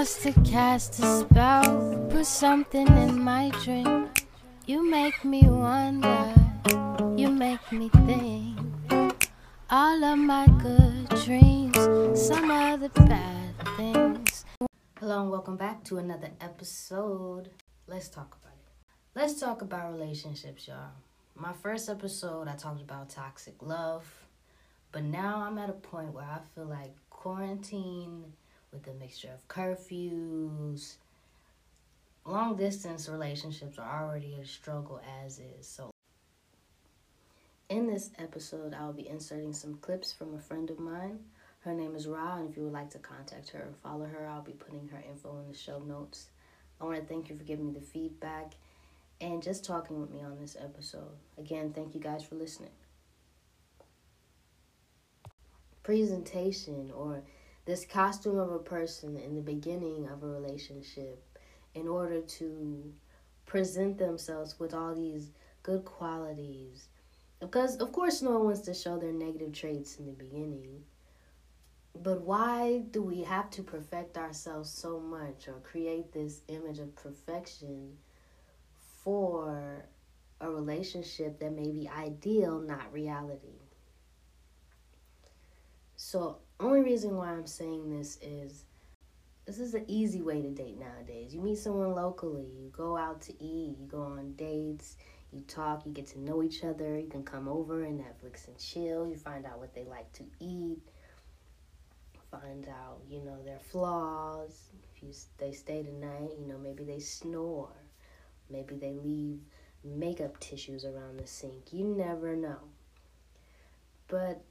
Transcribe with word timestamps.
must 0.00 0.22
have 0.22 0.44
cast 0.44 0.98
a 1.00 1.18
spell, 1.20 2.08
put 2.08 2.24
something 2.24 2.86
in 2.86 3.22
my 3.22 3.50
drink. 3.62 4.26
You 4.64 4.82
make 4.90 5.22
me 5.26 5.42
wonder, 5.42 6.32
you 7.18 7.28
make 7.28 7.70
me 7.70 7.90
think. 8.06 9.30
All 9.68 10.02
of 10.02 10.18
my 10.18 10.46
good 10.62 11.06
dreams, 11.26 11.76
some 12.18 12.50
of 12.50 12.80
the 12.80 12.88
bad 12.88 13.52
things. 13.76 14.46
Hello 14.98 15.20
and 15.20 15.30
welcome 15.30 15.58
back 15.58 15.84
to 15.84 15.98
another 15.98 16.30
episode. 16.40 17.50
Let's 17.86 18.08
talk 18.08 18.38
about 18.40 18.54
it. 18.54 18.72
Let's 19.14 19.38
talk 19.38 19.60
about 19.60 19.92
relationships, 19.92 20.66
y'all. 20.66 20.92
My 21.34 21.52
first 21.52 21.90
episode, 21.90 22.48
I 22.48 22.56
talked 22.56 22.80
about 22.80 23.10
toxic 23.10 23.56
love, 23.60 24.06
but 24.92 25.04
now 25.04 25.44
I'm 25.46 25.58
at 25.58 25.68
a 25.68 25.74
point 25.74 26.14
where 26.14 26.24
I 26.24 26.38
feel 26.54 26.64
like 26.64 26.94
quarantine 27.10 28.32
with 28.72 28.86
a 28.86 28.94
mixture 28.94 29.30
of 29.32 29.46
curfews, 29.48 30.94
long 32.24 32.56
distance 32.56 33.08
relationships 33.08 33.78
are 33.78 34.04
already 34.04 34.38
a 34.40 34.46
struggle 34.46 35.00
as 35.24 35.38
is. 35.38 35.66
So, 35.66 35.90
in 37.68 37.86
this 37.86 38.10
episode, 38.18 38.74
I'll 38.74 38.92
be 38.92 39.08
inserting 39.08 39.52
some 39.52 39.74
clips 39.74 40.12
from 40.12 40.34
a 40.34 40.40
friend 40.40 40.70
of 40.70 40.78
mine. 40.78 41.20
Her 41.60 41.74
name 41.74 41.94
is 41.94 42.06
Ra, 42.06 42.36
and 42.38 42.48
if 42.48 42.56
you 42.56 42.64
would 42.64 42.72
like 42.72 42.90
to 42.90 42.98
contact 42.98 43.50
her 43.50 43.60
or 43.60 43.74
follow 43.82 44.06
her, 44.06 44.26
I'll 44.26 44.42
be 44.42 44.52
putting 44.52 44.88
her 44.88 45.02
info 45.08 45.38
in 45.40 45.52
the 45.52 45.56
show 45.56 45.78
notes. 45.78 46.26
I 46.80 46.84
want 46.84 46.98
to 46.98 47.04
thank 47.04 47.28
you 47.28 47.36
for 47.36 47.44
giving 47.44 47.66
me 47.66 47.72
the 47.72 47.84
feedback 47.84 48.54
and 49.20 49.42
just 49.42 49.64
talking 49.64 50.00
with 50.00 50.10
me 50.10 50.22
on 50.22 50.38
this 50.40 50.56
episode. 50.58 51.12
Again, 51.36 51.72
thank 51.74 51.94
you 51.94 52.00
guys 52.00 52.24
for 52.24 52.36
listening. 52.36 52.70
Presentation 55.82 56.90
or 56.94 57.22
this 57.70 57.84
costume 57.84 58.36
of 58.36 58.50
a 58.50 58.58
person 58.58 59.16
in 59.16 59.36
the 59.36 59.40
beginning 59.40 60.08
of 60.08 60.24
a 60.24 60.26
relationship 60.26 61.22
in 61.76 61.86
order 61.86 62.20
to 62.20 62.92
present 63.46 63.96
themselves 63.96 64.58
with 64.58 64.74
all 64.74 64.92
these 64.92 65.30
good 65.62 65.84
qualities. 65.84 66.88
Because, 67.38 67.76
of 67.76 67.92
course, 67.92 68.22
no 68.22 68.32
one 68.32 68.46
wants 68.46 68.62
to 68.62 68.74
show 68.74 68.98
their 68.98 69.12
negative 69.12 69.52
traits 69.52 69.98
in 69.98 70.06
the 70.06 70.12
beginning. 70.12 70.82
But 71.94 72.22
why 72.22 72.82
do 72.90 73.02
we 73.02 73.22
have 73.22 73.50
to 73.50 73.62
perfect 73.62 74.18
ourselves 74.18 74.68
so 74.68 74.98
much 74.98 75.46
or 75.46 75.60
create 75.62 76.10
this 76.10 76.40
image 76.48 76.80
of 76.80 76.96
perfection 76.96 77.96
for 79.04 79.84
a 80.40 80.50
relationship 80.50 81.38
that 81.38 81.52
may 81.52 81.70
be 81.70 81.88
ideal, 81.88 82.58
not 82.58 82.92
reality? 82.92 83.59
So, 86.02 86.38
only 86.58 86.80
reason 86.80 87.14
why 87.14 87.28
I'm 87.28 87.46
saying 87.46 87.90
this 87.90 88.16
is 88.22 88.64
this 89.44 89.58
is 89.58 89.74
an 89.74 89.84
easy 89.86 90.22
way 90.22 90.40
to 90.40 90.48
date 90.48 90.80
nowadays. 90.80 91.34
You 91.34 91.42
meet 91.42 91.58
someone 91.58 91.94
locally, 91.94 92.46
you 92.58 92.70
go 92.74 92.96
out 92.96 93.20
to 93.22 93.32
eat, 93.34 93.76
you 93.78 93.86
go 93.86 94.00
on 94.00 94.32
dates, 94.32 94.96
you 95.30 95.42
talk, 95.42 95.84
you 95.84 95.92
get 95.92 96.06
to 96.08 96.18
know 96.18 96.42
each 96.42 96.64
other, 96.64 96.98
you 96.98 97.06
can 97.06 97.22
come 97.22 97.48
over 97.48 97.84
and 97.84 98.00
Netflix 98.00 98.48
and 98.48 98.56
chill, 98.56 99.06
you 99.06 99.14
find 99.14 99.44
out 99.44 99.58
what 99.58 99.74
they 99.74 99.84
like 99.84 100.10
to 100.14 100.24
eat, 100.40 100.78
find 102.30 102.66
out, 102.70 103.02
you 103.06 103.20
know, 103.20 103.36
their 103.44 103.58
flaws. 103.58 104.70
If 104.96 105.02
you 105.02 105.12
they 105.36 105.52
stay 105.52 105.82
the 105.82 105.92
night, 105.92 106.30
you 106.40 106.46
know, 106.46 106.56
maybe 106.56 106.82
they 106.82 107.00
snore. 107.00 107.76
Maybe 108.48 108.74
they 108.76 108.94
leave 108.94 109.40
makeup 109.84 110.40
tissues 110.40 110.86
around 110.86 111.20
the 111.20 111.26
sink. 111.26 111.74
You 111.74 111.84
never 111.84 112.36
know. 112.36 112.60
But 114.08 114.42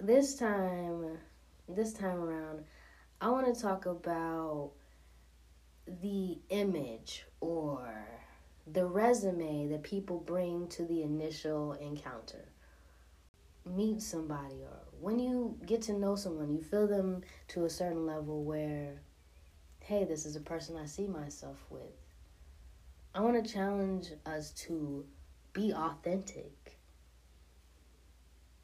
this 0.00 0.36
time 0.36 1.18
this 1.68 1.92
time 1.92 2.22
around 2.22 2.64
I 3.20 3.30
want 3.30 3.52
to 3.52 3.60
talk 3.60 3.86
about 3.86 4.70
the 6.02 6.38
image 6.50 7.24
or 7.40 7.90
the 8.72 8.86
resume 8.86 9.66
that 9.68 9.82
people 9.82 10.18
bring 10.18 10.68
to 10.68 10.84
the 10.84 11.02
initial 11.02 11.72
encounter. 11.72 12.44
Meet 13.64 14.00
somebody, 14.00 14.62
or 14.62 14.78
when 15.00 15.18
you 15.18 15.58
get 15.66 15.82
to 15.82 15.94
know 15.94 16.14
someone, 16.14 16.52
you 16.52 16.62
feel 16.62 16.86
them 16.86 17.22
to 17.48 17.64
a 17.64 17.70
certain 17.70 18.06
level 18.06 18.44
where, 18.44 19.00
hey, 19.80 20.04
this 20.04 20.24
is 20.24 20.36
a 20.36 20.40
person 20.40 20.76
I 20.76 20.86
see 20.86 21.08
myself 21.08 21.58
with. 21.70 21.82
I 23.14 23.20
want 23.20 23.42
to 23.42 23.52
challenge 23.52 24.10
us 24.24 24.52
to 24.66 25.04
be 25.52 25.72
authentic. 25.72 26.78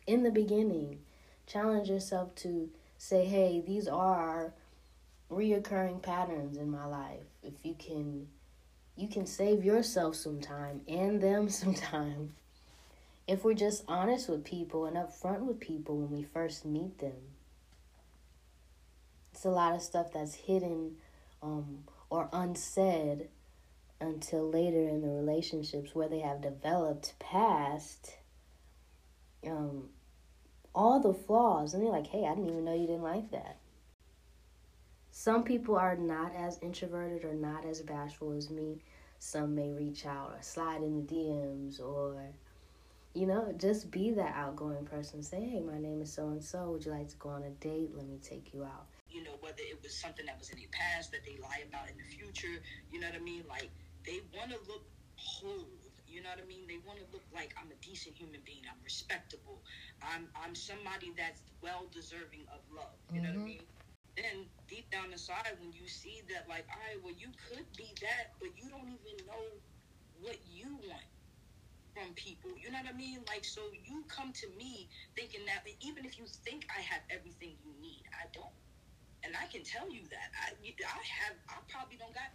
In 0.07 0.23
the 0.23 0.31
beginning, 0.31 1.01
challenge 1.47 1.89
yourself 1.89 2.35
to 2.37 2.71
say, 2.99 3.25
hey, 3.25 3.63
these 3.67 3.89
are 3.89 4.53
reoccurring 5.31 6.03
patterns 6.03 6.57
in 6.57 6.71
my 6.71 6.87
life. 6.87 7.25
If 7.43 7.55
you 7.63 7.75
can 7.79 8.29
you 8.97 9.09
can 9.09 9.27
save 9.27 9.65
yourself 9.65 10.15
some 10.15 10.41
time 10.41 10.81
and 10.87 11.21
them 11.21 11.49
some 11.49 11.75
time 11.75 12.35
if 13.27 13.43
we're 13.43 13.55
just 13.55 13.85
honest 13.89 14.29
with 14.29 14.45
people 14.45 14.85
and 14.87 14.97
upfront 14.97 15.41
with 15.41 15.59
people 15.59 15.97
when 15.97 16.11
we 16.11 16.23
first 16.23 16.65
meet 16.65 16.99
them. 16.99 17.17
It's 19.33 19.45
a 19.45 19.51
lot 19.51 19.75
of 19.75 19.83
stuff 19.83 20.13
that's 20.13 20.35
hidden 20.35 20.97
um, 21.43 21.85
or 22.11 22.29
unsaid 22.33 23.29
until 24.01 24.49
later 24.49 24.89
in 24.89 25.01
the 25.01 25.09
relationships 25.09 25.95
where 25.95 26.09
they 26.09 26.21
have 26.21 26.43
developed 26.43 27.15
past 27.19 28.17
um, 29.47 29.89
all 30.75 31.01
the 31.01 31.15
flaws 31.15 31.75
and 31.75 31.83
they're 31.83 31.91
like 31.91 32.07
hey 32.09 32.25
i 32.27 32.35
didn't 32.35 32.49
even 32.49 32.65
know 32.65 32.75
you 32.75 32.87
didn't 32.87 33.03
like 33.03 33.31
that. 33.31 33.57
Some 35.17 35.45
people 35.45 35.77
are 35.77 35.95
not 35.97 36.35
as 36.35 36.59
introverted 36.61 37.25
or 37.25 37.35
not 37.35 37.65
as 37.65 37.81
bashful 37.83 38.33
as 38.33 38.51
me. 38.51 38.79
Some 39.21 39.55
may 39.55 39.73
reach 39.73 40.07
out 40.07 40.33
or 40.37 40.43
slide 40.43 40.83
in 40.83 41.07
the 41.07 41.15
dms 41.15 41.81
or 41.81 42.17
you 43.15 43.27
know 43.27 43.55
just 43.57 43.93
be 43.93 44.11
that 44.11 44.35
outgoing 44.35 44.85
person. 44.85 45.23
Say 45.23 45.41
hey 45.41 45.61
my 45.61 45.79
name 45.79 46.03
is 46.03 46.13
so 46.13 46.29
and 46.29 46.43
so 46.43 46.73
would 46.73 46.85
you 46.85 46.91
like 46.91 47.09
to 47.11 47.17
go 47.17 47.29
on 47.29 47.45
a 47.45 47.51
date? 47.51 47.93
Let 47.95 48.09
me 48.09 48.19
take 48.23 48.53
you 48.53 48.65
out. 48.65 48.87
You 49.09 49.23
know 49.23 49.37
whether 49.41 49.63
it 49.63 49.81
was 49.83 49.95
something 49.95 50.27
that 50.27 50.37
was 50.39 50.51
in 50.51 50.57
the 50.59 50.67
past 50.73 51.13
that 51.13 51.25
they 51.25 51.39
lie 51.41 51.63
about 51.69 51.89
in 51.89 51.97
the 51.97 52.17
future 52.17 52.61
you 52.91 52.99
know 52.99 53.07
what 53.07 53.17
i 53.17 53.21
mean? 53.21 53.45
Like 53.49 53.71
they 54.05 54.21
want 54.37 54.51
to 54.51 54.59
look 54.69 54.85
whole 55.17 55.69
you 56.15 56.23
know 56.23 56.31
what 56.31 56.39
I 56.39 56.47
mean? 56.47 56.63
They 56.71 56.79
want 56.87 57.03
to 57.03 57.07
look 57.11 57.27
like 57.35 57.51
I'm 57.59 57.67
a 57.75 57.79
decent 57.83 58.15
human 58.15 58.39
being. 58.47 58.63
I'm 58.71 58.79
respectable. 58.87 59.59
I'm 59.99 60.31
I'm 60.39 60.55
somebody 60.55 61.11
that's 61.19 61.43
well 61.59 61.91
deserving 61.91 62.47
of 62.55 62.63
love. 62.71 62.95
You 63.11 63.19
mm-hmm. 63.19 63.27
know 63.27 63.31
what 63.35 63.51
I 63.51 63.51
mm-hmm. 63.51 63.59
mean? 63.59 63.67
Then 64.15 64.47
deep 64.71 64.87
down 64.95 65.11
inside, 65.11 65.59
when 65.59 65.75
you 65.75 65.91
see 65.91 66.23
that, 66.31 66.47
like, 66.47 66.63
all 66.71 66.79
right, 66.87 67.03
well, 67.03 67.19
you 67.19 67.35
could 67.51 67.67
be 67.75 67.91
that, 67.99 68.31
but 68.39 68.55
you 68.55 68.71
don't 68.71 68.87
even 68.87 69.27
know 69.27 69.43
what 70.23 70.39
you 70.47 70.79
want 70.87 71.03
from 71.99 72.15
people. 72.15 72.55
You 72.55 72.71
know 72.71 72.79
what 72.79 72.95
I 72.95 72.97
mean? 72.97 73.27
Like, 73.27 73.43
so 73.43 73.75
you 73.75 74.07
come 74.07 74.31
to 74.39 74.47
me 74.55 74.87
thinking 75.19 75.43
that 75.51 75.67
even 75.83 76.07
if 76.07 76.15
you 76.15 76.31
think 76.47 76.71
I 76.71 76.79
have 76.83 77.03
everything 77.11 77.59
you 77.67 77.75
need, 77.83 78.07
I 78.15 78.31
don't. 78.31 78.55
And 79.27 79.35
I 79.35 79.51
can 79.51 79.67
tell 79.67 79.91
you 79.91 80.07
that 80.15 80.31
I, 80.37 80.55
I 80.55 81.01
have, 81.03 81.35
I 81.51 81.59
probably 81.67 81.99
don't 81.99 82.15
got 82.15 82.31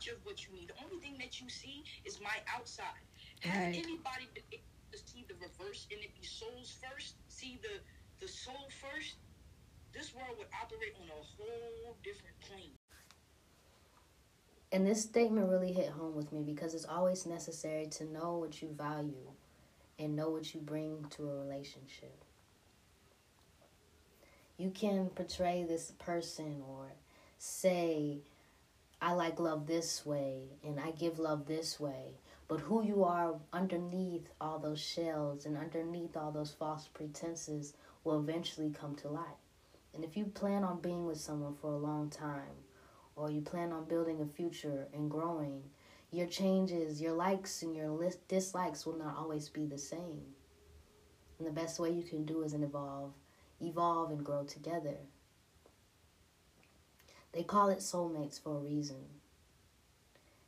much 0.00 0.08
of 0.08 0.24
what 0.24 0.46
you 0.46 0.54
need. 0.54 0.68
The 0.68 0.84
only 0.84 0.98
thing 1.02 1.16
that 1.18 1.40
you 1.40 1.48
see 1.48 1.84
is 2.04 2.20
my 2.22 2.36
outside. 2.56 3.04
Has 3.40 3.52
right. 3.52 3.74
anybody 3.74 4.28
been 4.34 4.44
able 4.52 4.62
to 4.92 4.98
see 4.98 5.26
the 5.28 5.34
reverse 5.34 5.86
and 5.90 6.00
it 6.00 6.10
be 6.18 6.26
souls 6.26 6.74
first? 6.80 7.14
See 7.28 7.58
the 7.62 7.80
the 8.24 8.28
soul 8.30 8.68
first? 8.80 9.16
This 9.92 10.14
world 10.14 10.36
would 10.38 10.46
operate 10.62 10.94
on 11.02 11.08
a 11.08 11.12
whole 11.12 11.96
different 12.02 12.38
plane. 12.40 12.72
And 14.72 14.86
this 14.86 15.02
statement 15.02 15.48
really 15.48 15.72
hit 15.72 15.88
home 15.88 16.14
with 16.14 16.32
me 16.32 16.42
because 16.42 16.74
it's 16.74 16.84
always 16.84 17.26
necessary 17.26 17.86
to 17.86 18.04
know 18.04 18.36
what 18.38 18.62
you 18.62 18.68
value 18.68 19.32
and 19.98 20.14
know 20.14 20.30
what 20.30 20.54
you 20.54 20.60
bring 20.60 21.04
to 21.10 21.28
a 21.28 21.34
relationship. 21.34 22.24
You 24.58 24.70
can 24.70 25.08
portray 25.08 25.64
this 25.64 25.92
person 25.98 26.62
or 26.68 26.92
say 27.38 28.20
I 29.02 29.14
like 29.14 29.40
love 29.40 29.66
this 29.66 30.04
way 30.04 30.58
and 30.62 30.78
I 30.78 30.90
give 30.90 31.18
love 31.18 31.46
this 31.46 31.80
way. 31.80 32.18
But 32.48 32.60
who 32.60 32.84
you 32.84 33.04
are 33.04 33.36
underneath 33.52 34.28
all 34.40 34.58
those 34.58 34.80
shells 34.80 35.46
and 35.46 35.56
underneath 35.56 36.16
all 36.16 36.32
those 36.32 36.50
false 36.50 36.88
pretenses 36.88 37.74
will 38.04 38.18
eventually 38.18 38.70
come 38.70 38.96
to 38.96 39.08
light. 39.08 39.38
And 39.94 40.04
if 40.04 40.16
you 40.16 40.26
plan 40.26 40.64
on 40.64 40.80
being 40.80 41.06
with 41.06 41.20
someone 41.20 41.54
for 41.54 41.72
a 41.72 41.78
long 41.78 42.10
time, 42.10 42.64
or 43.16 43.30
you 43.30 43.40
plan 43.40 43.72
on 43.72 43.84
building 43.84 44.20
a 44.20 44.26
future 44.26 44.88
and 44.92 45.10
growing, 45.10 45.62
your 46.10 46.26
changes, 46.26 47.00
your 47.00 47.12
likes, 47.12 47.62
and 47.62 47.74
your 47.76 48.10
dislikes 48.28 48.84
will 48.84 48.96
not 48.96 49.16
always 49.16 49.48
be 49.48 49.66
the 49.66 49.78
same. 49.78 50.22
And 51.38 51.46
the 51.46 51.52
best 51.52 51.78
way 51.78 51.90
you 51.90 52.02
can 52.02 52.24
do 52.24 52.42
is 52.42 52.52
evolve, 52.52 53.12
evolve 53.60 54.10
and 54.10 54.24
grow 54.24 54.44
together. 54.44 54.96
They 57.32 57.42
call 57.42 57.68
it 57.68 57.78
soulmates 57.78 58.40
for 58.40 58.56
a 58.56 58.60
reason. 58.60 59.04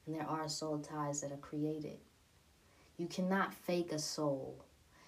And 0.06 0.14
there 0.14 0.26
are 0.26 0.48
soul 0.48 0.78
ties 0.78 1.20
that 1.20 1.32
are 1.32 1.36
created. 1.36 1.98
You 2.96 3.06
cannot 3.06 3.54
fake 3.54 3.92
a 3.92 3.98
soul, 3.98 4.64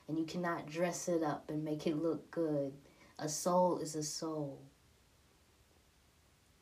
and 0.09 0.19
you 0.19 0.25
cannot 0.25 0.67
dress 0.67 1.09
it 1.09 1.23
up 1.23 1.51
and 1.51 1.65
make 1.65 1.87
it 1.87 2.01
look 2.01 2.31
good. 2.31 2.73
A 3.19 3.29
soul 3.29 3.79
is 3.79 3.95
a 3.95 4.03
soul. 4.03 4.61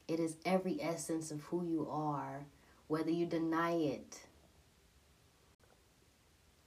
It 0.09 0.19
is 0.21 0.37
every 0.45 0.83
essence 0.83 1.31
of 1.31 1.43
who 1.45 1.65
you 1.65 1.89
are, 1.91 2.47
whether 2.89 3.11
you 3.11 3.27
deny 3.27 3.73
it. 3.73 4.21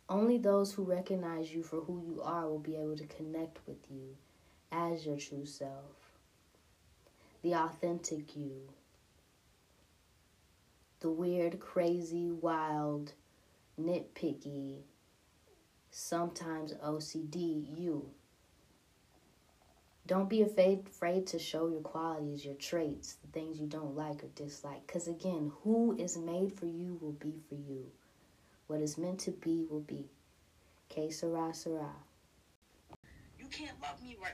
Only 0.07 0.38
those 0.38 0.71
who 0.74 0.83
recognize 0.83 1.53
you 1.53 1.63
for 1.63 1.81
who 1.81 2.01
you 2.06 2.21
are 2.21 2.47
will 2.47 2.59
be 2.59 2.75
able 2.75 2.95
to 2.97 3.07
connect 3.07 3.59
with 3.68 3.89
you 3.89 4.15
as 4.71 5.06
your 5.06 5.18
true 5.18 5.45
self, 5.45 6.05
the 7.45 7.53
authentic 7.53 8.36
you, 8.36 8.59
the 11.00 11.12
weird, 11.12 11.59
crazy, 11.59 12.31
wild, 12.31 13.13
nitpicky, 13.80 14.80
sometimes 15.92 16.74
OCD 16.83 17.63
you. 17.77 18.09
Don't 20.07 20.27
be 20.27 20.42
afraid, 20.42 20.88
afraid 20.88 21.27
to 21.27 21.38
show 21.38 21.68
your 21.68 21.81
qualities, 21.81 22.44
your 22.44 22.56
traits, 22.56 23.18
the 23.21 23.27
things 23.27 23.59
you 23.59 23.68
don't 23.68 23.95
like 23.95 24.24
or 24.24 24.27
dislike. 24.33 24.81
Because 24.88 25.07
again, 25.07 25.51
who 25.63 25.95
is 26.00 26.18
made 26.18 26.51
for 26.51 26.65
you 26.65 26.97
will 27.00 27.12
be 27.12 27.36
for 27.47 27.53
you. 27.53 27.86
What 28.65 28.81
is 28.81 28.97
meant 28.97 29.19
to 29.19 29.31
be 29.31 29.68
will 29.69 29.81
be. 29.81 30.09
Que 30.89 31.12
sera, 31.12 31.53
sera. 31.53 31.92
You 33.38 33.45
can't 33.51 33.80
love 33.83 34.01
me 34.01 34.18
right. 34.19 34.33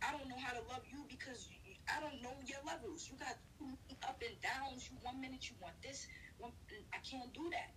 I 0.00 0.12
don't 0.12 0.26
know 0.30 0.36
how 0.42 0.54
to 0.54 0.66
love 0.70 0.82
you 0.90 1.04
because 1.10 1.48
I 1.90 2.00
don't 2.00 2.22
know 2.22 2.34
your 2.46 2.62
levels. 2.66 3.08
You 3.10 3.18
got 3.18 3.36
up 4.06 4.22
and 4.22 4.36
downs. 4.42 4.88
You 4.90 4.98
one 5.02 5.20
minute 5.20 5.50
you 5.50 5.56
want 5.60 5.74
this, 5.82 6.06
one, 6.38 6.52
I 6.94 6.98
can't 7.02 7.32
do 7.34 7.48
that. 7.50 7.74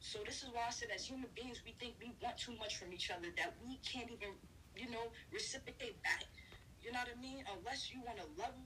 So 0.00 0.22
this 0.26 0.42
is 0.42 0.50
why 0.54 0.66
I 0.66 0.70
said, 0.70 0.88
as 0.94 1.06
human 1.06 1.30
beings, 1.34 1.62
we 1.66 1.74
think 1.82 1.98
we 1.98 2.14
want 2.22 2.38
too 2.38 2.54
much 2.58 2.78
from 2.78 2.94
each 2.94 3.10
other 3.10 3.34
that 3.34 3.54
we 3.66 3.78
can't 3.82 4.10
even, 4.10 4.38
you 4.78 4.90
know, 4.90 5.10
reciprocate 5.34 5.98
back. 6.06 6.26
You 6.82 6.92
know 6.94 7.02
what 7.02 7.10
I 7.10 7.18
mean? 7.18 7.42
Unless 7.50 7.90
you 7.90 7.98
want 8.06 8.22
to 8.22 8.28
level 8.38 8.62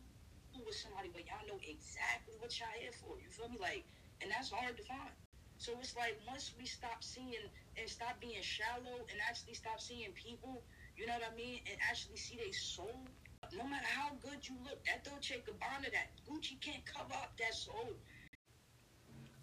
with 0.60 0.76
somebody 0.76 1.08
where 1.16 1.24
y'all 1.24 1.40
know 1.48 1.56
exactly 1.64 2.36
what 2.36 2.52
y'all 2.60 2.68
here 2.76 2.92
for. 2.92 3.16
You 3.16 3.32
feel 3.32 3.48
me? 3.48 3.56
Like, 3.56 3.88
and 4.20 4.28
that's 4.28 4.52
hard 4.52 4.76
to 4.76 4.84
find. 4.84 5.16
So 5.62 5.78
it's 5.78 5.94
like 5.94 6.18
once 6.26 6.50
we 6.58 6.66
stop 6.66 7.06
seeing 7.06 7.46
and 7.78 7.86
stop 7.86 8.18
being 8.18 8.42
shallow 8.42 8.98
and 9.06 9.16
actually 9.22 9.54
stop 9.54 9.78
seeing 9.78 10.10
people, 10.18 10.66
you 10.98 11.06
know 11.06 11.14
what 11.14 11.22
I 11.22 11.34
mean, 11.38 11.62
and 11.70 11.78
actually 11.86 12.18
see 12.18 12.34
their 12.34 12.52
soul. 12.52 13.06
No 13.54 13.62
matter 13.70 13.86
how 13.86 14.01
you 14.48 14.56
look, 14.64 14.84
that 14.84 15.04
Dolce 15.04 15.36
Gabbana, 15.36 15.90
that 15.92 16.10
Gucci 16.28 16.60
can't 16.60 16.84
cover 16.84 17.14
up 17.14 17.36
that 17.38 17.54
soul. 17.54 17.90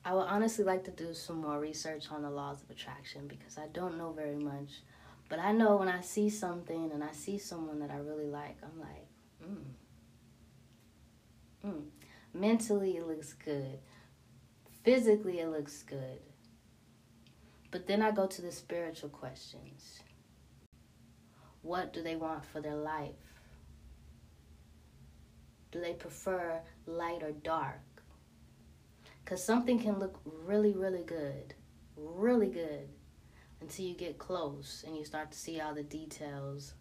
I 0.05 0.13
would 0.13 0.27
honestly 0.27 0.63
like 0.63 0.83
to 0.85 0.91
do 0.91 1.13
some 1.13 1.41
more 1.41 1.59
research 1.59 2.05
on 2.11 2.21
the 2.21 2.29
laws 2.29 2.61
of 2.61 2.69
attraction 2.69 3.27
because 3.27 3.57
I 3.57 3.67
don't 3.73 3.97
know 3.97 4.11
very 4.11 4.37
much. 4.37 4.81
But 5.29 5.39
I 5.39 5.51
know 5.51 5.77
when 5.77 5.89
I 5.89 6.01
see 6.01 6.29
something 6.29 6.91
and 6.91 7.03
I 7.03 7.11
see 7.11 7.37
someone 7.37 7.79
that 7.79 7.91
I 7.91 7.97
really 7.97 8.27
like, 8.27 8.57
I'm 8.63 8.79
like, 8.79 9.07
mm. 9.43 9.63
Mm. 11.65 11.83
Mentally, 12.33 12.97
it 12.97 13.07
looks 13.07 13.33
good. 13.33 13.79
Physically, 14.83 15.39
it 15.39 15.49
looks 15.49 15.83
good. 15.83 16.21
But 17.71 17.85
then 17.85 18.01
I 18.01 18.11
go 18.11 18.25
to 18.25 18.41
the 18.41 18.51
spiritual 18.51 19.09
questions. 19.09 19.99
What 21.61 21.93
do 21.93 22.01
they 22.01 22.15
want 22.15 22.45
for 22.45 22.61
their 22.61 22.75
life? 22.75 23.28
Do 25.71 25.79
they 25.79 25.93
prefer 25.93 26.59
light 26.85 27.21
or 27.21 27.31
dark? 27.31 27.81
Because 29.23 29.43
something 29.43 29.79
can 29.79 29.99
look 29.99 30.19
really, 30.23 30.73
really 30.73 31.03
good, 31.03 31.53
really 31.95 32.49
good, 32.49 32.89
until 33.61 33.85
you 33.85 33.93
get 33.93 34.17
close 34.17 34.83
and 34.87 34.97
you 34.97 35.05
start 35.05 35.31
to 35.31 35.37
see 35.37 35.59
all 35.59 35.73
the 35.73 35.83
details 35.83 36.73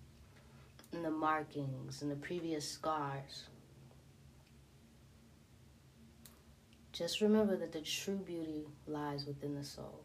and 0.92 1.04
the 1.04 1.10
markings 1.10 2.02
and 2.02 2.10
the 2.10 2.16
previous 2.16 2.66
scars. 2.66 3.44
Just 6.92 7.20
remember 7.20 7.56
that 7.56 7.72
the 7.72 7.80
true 7.80 8.16
beauty 8.16 8.66
lies 8.86 9.26
within 9.26 9.54
the 9.54 9.64
soul. 9.64 10.04